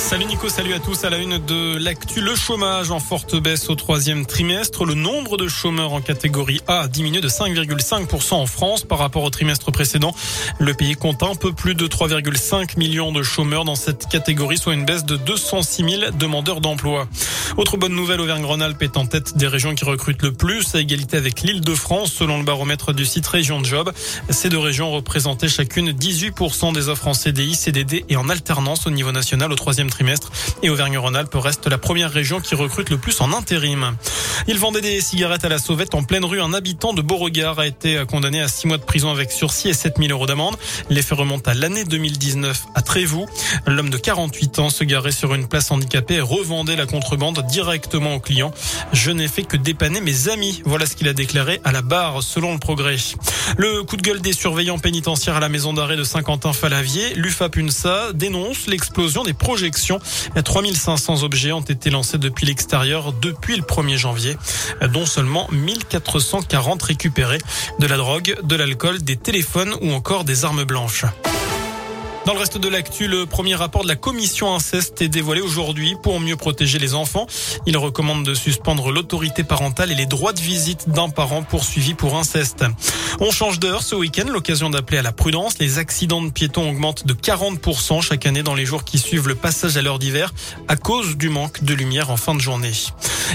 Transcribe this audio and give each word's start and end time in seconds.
Salut 0.00 0.24
Nico, 0.24 0.48
salut 0.48 0.72
à 0.72 0.80
tous. 0.80 1.04
À 1.04 1.10
la 1.10 1.18
une 1.18 1.38
de 1.38 1.76
l'actu, 1.76 2.20
le 2.20 2.34
chômage 2.34 2.90
en 2.90 2.98
forte 2.98 3.36
baisse 3.36 3.68
au 3.68 3.74
troisième 3.74 4.24
trimestre. 4.26 4.84
Le 4.84 4.94
nombre 4.94 5.36
de 5.36 5.46
chômeurs 5.46 5.92
en 5.92 6.00
catégorie 6.00 6.60
A 6.66 6.80
a 6.80 6.88
diminué 6.88 7.20
de 7.20 7.28
5,5% 7.28 8.32
en 8.34 8.46
France 8.46 8.82
par 8.82 8.98
rapport 8.98 9.22
au 9.22 9.30
trimestre 9.30 9.70
précédent. 9.70 10.12
Le 10.58 10.74
pays 10.74 10.94
compte 10.94 11.22
un 11.22 11.34
peu 11.34 11.52
plus 11.52 11.74
de 11.74 11.86
3,5 11.86 12.76
millions 12.78 13.12
de 13.12 13.22
chômeurs 13.22 13.64
dans 13.64 13.76
cette 13.76 14.08
catégorie, 14.08 14.58
soit 14.58 14.74
une 14.74 14.84
baisse 14.84 15.04
de 15.04 15.16
206 15.16 15.84
000 15.84 16.10
demandeurs 16.18 16.60
d'emploi. 16.60 17.06
Autre 17.56 17.76
bonne 17.76 17.94
nouvelle, 17.94 18.20
Auvergne-Rhône-Alpes 18.20 18.82
est 18.82 18.96
en 18.96 19.06
tête 19.06 19.36
des 19.36 19.46
régions 19.46 19.74
qui 19.74 19.84
recrutent 19.84 20.22
le 20.22 20.32
plus, 20.32 20.74
à 20.74 20.80
égalité 20.80 21.18
avec 21.18 21.42
l'île 21.42 21.60
de 21.60 21.74
France, 21.74 22.12
selon 22.12 22.38
le 22.38 22.44
baromètre 22.44 22.92
du 22.94 23.04
site 23.04 23.26
Région 23.26 23.62
Job. 23.62 23.92
Ces 24.30 24.48
deux 24.48 24.58
régions 24.58 24.90
représentaient 24.90 25.48
chacune 25.48 25.90
18% 25.90 26.72
des 26.72 26.88
offres 26.88 27.08
en 27.08 27.14
CDI, 27.14 27.54
CDD 27.54 28.04
et 28.08 28.16
en 28.16 28.28
alternance 28.28 28.86
au 28.86 28.90
niveau 28.90 29.12
national 29.12 29.52
au 29.52 29.56
troisième 29.56 29.89
trimestre. 29.90 30.30
Et 30.62 30.70
Auvergne-Rhône-Alpes 30.70 31.34
reste 31.34 31.66
la 31.66 31.78
première 31.78 32.10
région 32.10 32.40
qui 32.40 32.54
recrute 32.54 32.90
le 32.90 32.98
plus 32.98 33.20
en 33.20 33.32
intérim. 33.32 33.96
Il 34.46 34.58
vendait 34.58 34.80
des 34.80 35.00
cigarettes 35.00 35.44
à 35.44 35.48
la 35.48 35.58
sauvette 35.58 35.94
en 35.94 36.02
pleine 36.02 36.24
rue. 36.24 36.40
Un 36.40 36.54
habitant 36.54 36.92
de 36.92 37.02
Beauregard 37.02 37.58
a 37.58 37.66
été 37.66 38.02
condamné 38.08 38.40
à 38.40 38.48
six 38.48 38.66
mois 38.66 38.78
de 38.78 38.84
prison 38.84 39.10
avec 39.10 39.30
sursis 39.30 39.68
et 39.68 39.74
7000 39.74 40.12
euros 40.12 40.26
d'amende. 40.26 40.56
L'effet 40.88 41.14
remonte 41.14 41.46
à 41.48 41.54
l'année 41.54 41.84
2019 41.84 42.66
à 42.74 42.82
Trévoux. 42.82 43.26
L'homme 43.66 43.90
de 43.90 43.98
48 43.98 44.58
ans 44.58 44.70
se 44.70 44.84
garait 44.84 45.12
sur 45.12 45.34
une 45.34 45.46
place 45.46 45.70
handicapée 45.70 46.14
et 46.14 46.20
revendait 46.20 46.76
la 46.76 46.86
contrebande 46.86 47.44
directement 47.50 48.14
aux 48.14 48.20
clients. 48.20 48.52
Je 48.92 49.10
n'ai 49.10 49.28
fait 49.28 49.42
que 49.42 49.56
dépanner 49.56 50.00
mes 50.00 50.28
amis. 50.28 50.62
Voilà 50.64 50.86
ce 50.86 50.96
qu'il 50.96 51.08
a 51.08 51.12
déclaré 51.12 51.60
à 51.64 51.72
la 51.72 51.82
barre 51.82 52.22
selon 52.22 52.52
le 52.52 52.58
progrès. 52.58 52.96
Le 53.56 53.82
coup 53.82 53.96
de 53.96 54.02
gueule 54.02 54.20
des 54.20 54.32
surveillants 54.32 54.78
pénitentiaires 54.78 55.36
à 55.36 55.40
la 55.40 55.48
maison 55.48 55.72
d'arrêt 55.72 55.96
de 55.96 56.04
Saint-Quentin-Falavier. 56.04 57.14
L'UFAPUNSA 57.14 58.12
dénonce 58.14 58.66
l'explosion 58.66 59.22
des 59.22 59.34
projections. 59.70 60.00
3500 60.42 61.22
objets 61.22 61.52
ont 61.52 61.60
été 61.60 61.90
lancés 61.90 62.18
depuis 62.18 62.46
l'extérieur 62.46 63.12
depuis 63.12 63.56
le 63.56 63.62
1er 63.62 63.96
janvier, 63.96 64.36
dont 64.92 65.06
seulement 65.06 65.48
1440 65.52 66.82
récupérés. 66.82 67.38
De 67.78 67.86
la 67.86 67.96
drogue, 67.96 68.36
de 68.42 68.56
l'alcool, 68.56 69.02
des 69.02 69.16
téléphones 69.16 69.74
ou 69.80 69.92
encore 69.92 70.24
des 70.24 70.44
armes 70.44 70.64
blanches. 70.64 71.04
Dans 72.26 72.34
le 72.34 72.38
reste 72.38 72.58
de 72.58 72.68
l'actu, 72.68 73.08
le 73.08 73.24
premier 73.24 73.54
rapport 73.54 73.82
de 73.82 73.88
la 73.88 73.96
commission 73.96 74.54
inceste 74.54 75.00
est 75.00 75.08
dévoilé 75.08 75.40
aujourd'hui 75.40 75.96
pour 76.02 76.20
mieux 76.20 76.36
protéger 76.36 76.78
les 76.78 76.94
enfants. 76.94 77.26
Il 77.66 77.78
recommande 77.78 78.24
de 78.24 78.34
suspendre 78.34 78.92
l'autorité 78.92 79.42
parentale 79.42 79.90
et 79.90 79.94
les 79.94 80.04
droits 80.04 80.34
de 80.34 80.40
visite 80.40 80.90
d'un 80.90 81.08
parent 81.08 81.42
poursuivi 81.42 81.94
pour 81.94 82.18
inceste. 82.18 82.64
On 83.20 83.30
change 83.30 83.58
d'heure 83.58 83.82
ce 83.82 83.94
week-end, 83.94 84.26
l'occasion 84.30 84.68
d'appeler 84.68 84.98
à 84.98 85.02
la 85.02 85.12
prudence. 85.12 85.58
Les 85.58 85.78
accidents 85.78 86.22
de 86.22 86.30
piétons 86.30 86.68
augmentent 86.68 87.06
de 87.06 87.14
40% 87.14 88.02
chaque 88.02 88.26
année 88.26 88.42
dans 88.42 88.54
les 88.54 88.66
jours 88.66 88.84
qui 88.84 88.98
suivent 88.98 89.26
le 89.26 89.34
passage 89.34 89.78
à 89.78 89.82
l'heure 89.82 89.98
d'hiver 89.98 90.34
à 90.68 90.76
cause 90.76 91.16
du 91.16 91.30
manque 91.30 91.64
de 91.64 91.72
lumière 91.72 92.10
en 92.10 92.18
fin 92.18 92.34
de 92.34 92.40
journée. 92.40 92.72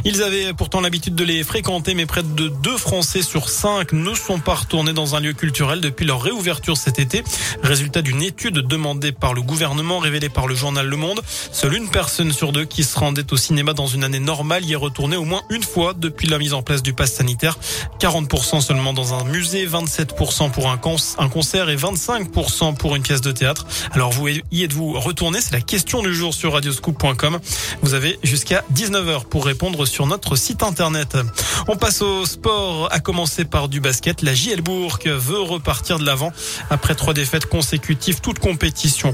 Ils 0.03 0.21
avaient 0.21 0.53
pourtant 0.53 0.81
l'habitude 0.81 1.15
de 1.15 1.23
les 1.23 1.43
fréquenter, 1.43 1.95
mais 1.95 2.05
près 2.05 2.21
de 2.21 2.47
deux 2.47 2.77
Français 2.77 3.21
sur 3.21 3.49
cinq 3.49 3.93
ne 3.93 4.13
sont 4.13 4.39
pas 4.39 4.55
retournés 4.55 4.93
dans 4.93 5.15
un 5.15 5.19
lieu 5.19 5.33
culturel 5.33 5.81
depuis 5.81 6.05
leur 6.05 6.21
réouverture 6.21 6.77
cet 6.77 6.99
été. 6.99 7.23
Résultat 7.63 8.01
d'une 8.01 8.21
étude 8.21 8.59
demandée 8.75 9.13
par 9.13 9.33
le 9.33 9.41
gouvernement, 9.41 9.99
révélée 9.99 10.27
par 10.27 10.47
le 10.47 10.53
journal 10.53 10.85
Le 10.85 10.97
Monde. 10.97 11.21
Seule 11.53 11.75
une 11.75 11.87
personne 11.87 12.33
sur 12.33 12.51
deux 12.51 12.65
qui 12.65 12.83
se 12.83 12.99
rendait 12.99 13.31
au 13.31 13.37
cinéma 13.37 13.71
dans 13.71 13.87
une 13.87 14.03
année 14.03 14.19
normale 14.19 14.65
y 14.65 14.73
est 14.73 14.75
retournée 14.75 15.15
au 15.15 15.23
moins 15.23 15.41
une 15.49 15.63
fois 15.63 15.93
depuis 15.93 16.27
la 16.27 16.37
mise 16.37 16.53
en 16.53 16.61
place 16.61 16.83
du 16.83 16.93
pass 16.93 17.13
sanitaire. 17.13 17.57
40% 18.01 18.59
seulement 18.59 18.91
dans 18.91 19.13
un 19.13 19.23
musée, 19.23 19.65
27% 19.65 20.51
pour 20.51 20.69
un, 20.69 20.77
concert 21.29 21.69
et 21.69 21.77
25% 21.77 22.75
pour 22.75 22.97
une 22.97 23.01
pièce 23.01 23.21
de 23.21 23.31
théâtre. 23.31 23.65
Alors 23.91 24.11
vous 24.11 24.27
y 24.27 24.63
êtes-vous 24.63 24.99
retourné? 24.99 25.39
C'est 25.39 25.53
la 25.53 25.61
question 25.61 26.01
du 26.01 26.13
jour 26.13 26.33
sur 26.33 26.51
radioscoop.com. 26.51 27.39
Vous 27.81 27.93
avez 27.93 28.19
jusqu'à 28.23 28.65
19h 28.73 29.23
pour 29.29 29.45
répondre 29.45 29.85
sur 29.85 30.05
notre 30.05 30.35
site 30.35 30.63
internet. 30.63 31.17
On 31.69 31.77
passe 31.77 32.01
au 32.01 32.25
sport, 32.25 32.89
à 32.91 32.99
commencer 32.99 33.45
par 33.45 33.69
du 33.69 33.79
basket. 33.79 34.21
La 34.21 34.33
JL 34.33 34.61
Bourg 34.61 34.99
veut 35.05 35.41
repartir 35.41 35.97
de 35.97 36.05
l'avant. 36.05 36.33
Après 36.69 36.93
trois 36.93 37.13
défaites 37.13 37.45
consécutives, 37.45 38.19
toutes 38.19 38.39
compétitions 38.39 38.64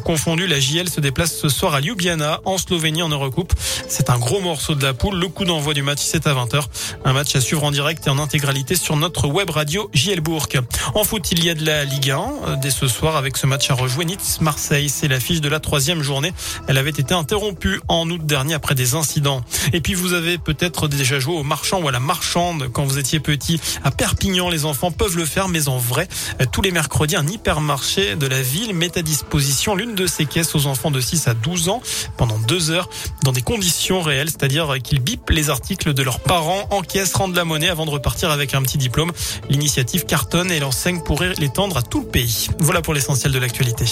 confondues, 0.04 0.48
la 0.48 0.60
JL 0.60 0.90
se 0.90 1.02
déplace 1.02 1.36
ce 1.36 1.50
soir 1.50 1.74
à 1.74 1.82
Ljubljana, 1.82 2.40
en 2.46 2.58
Slovénie, 2.58 3.02
en 3.02 3.10
Eurocoupe. 3.10 3.54
C'est 3.88 4.10
un 4.10 4.18
gros 4.18 4.40
morceau 4.40 4.76
de 4.76 4.84
la 4.84 4.94
poule. 4.94 5.20
Le 5.20 5.28
coup 5.28 5.44
d'envoi 5.44 5.74
du 5.74 5.82
match, 5.82 6.00
c'est 6.02 6.26
à 6.26 6.34
20h. 6.34 6.64
Un 7.04 7.14
match 7.14 7.36
à 7.36 7.42
suivre 7.42 7.64
en 7.64 7.72
direct 7.72 8.08
et 8.08 8.10
en 8.10 8.18
intégralité 8.18 8.76
sur 8.76 8.96
notre 8.96 9.28
web 9.28 9.50
radio 9.50 9.90
JL 9.94 10.22
Bourg. 10.22 10.48
En 10.96 11.04
foot, 11.04 11.32
il 11.32 11.44
y 11.44 11.50
a 11.50 11.54
de 11.54 11.66
la 11.66 11.84
Ligue 11.84 12.12
1 12.12 12.58
dès 12.62 12.72
ce 12.72 12.88
soir 12.88 13.18
avec 13.18 13.36
ce 13.36 13.46
match 13.46 13.70
à 13.70 13.74
rejouer 13.74 14.06
Nice-Marseille. 14.06 14.90
C'est 14.90 15.08
l'affiche 15.08 15.42
de 15.42 15.50
la 15.50 15.60
troisième 15.60 16.02
journée. 16.02 16.32
Elle 16.68 16.78
avait 16.78 16.92
été 16.92 17.14
interrompue 17.14 17.82
en 17.88 18.10
août 18.10 18.26
dernier 18.26 18.54
après 18.54 18.76
des 18.76 18.96
incidents. 18.96 19.42
Et 19.74 19.82
puis 19.82 19.96
vous 19.96 20.14
avez 20.14 20.38
peut-être 20.38 20.88
déjà 20.88 21.20
joué 21.20 21.36
au 21.36 21.44
marchand 21.44 21.82
ou 21.82 21.88
à 21.90 21.92
la 21.92 22.00
marchande 22.00 22.70
quand 22.72 22.86
vous 22.86 23.00
étiez 23.00 23.20
petit. 23.20 23.60
À 23.84 23.92
Perpignan, 23.92 24.50
les 24.50 24.66
enfants 24.66 24.92
peuvent 24.92 25.18
le 25.18 25.26
faire, 25.26 25.50
mais 25.50 25.68
en 25.68 25.78
vrai, 25.78 26.08
tous 26.52 26.62
les 26.62 26.72
mercredis, 26.72 27.18
un 27.18 27.28
hypermarché 27.28 28.16
de 28.16 28.28
la 28.28 28.42
ville 28.42 28.74
met 28.74 28.98
à 28.98 29.02
disposition 29.02 29.41
l'une 29.76 29.96
de 29.96 30.08
ses 30.08 30.26
caisses 30.26 30.56
aux 30.56 30.66
enfants 30.66 30.92
de 30.92 31.00
6 31.00 31.28
à 31.28 31.34
12 31.34 31.70
ans 31.70 31.82
pendant 32.18 32.38
deux 32.40 32.72
heures 32.72 32.90
dans 33.24 33.32
des 33.32 33.42
conditions 33.42 34.02
réelles, 34.02 34.30
c'est-à-dire 34.30 34.76
qu'ils 34.84 35.00
bipent 35.00 35.30
les 35.30 35.50
articles 35.50 35.94
de 35.94 36.04
leurs 36.04 36.20
parents, 36.20 36.68
encaissent, 36.70 37.14
rendent 37.14 37.36
la 37.36 37.46
monnaie 37.46 37.70
avant 37.70 37.86
de 37.86 37.92
repartir 37.92 38.32
avec 38.32 38.54
un 38.54 38.62
petit 38.62 38.78
diplôme. 38.78 39.12
L'initiative 39.50 40.06
cartonne 40.06 40.52
et 40.52 40.60
l'enseigne 40.60 41.02
pourrait 41.02 41.34
l'étendre 41.38 41.78
à 41.78 41.82
tout 41.82 42.02
le 42.02 42.08
pays. 42.08 42.48
Voilà 42.60 42.82
pour 42.82 42.94
l'essentiel 42.94 43.32
de 43.32 43.40
l'actualité. 43.40 43.86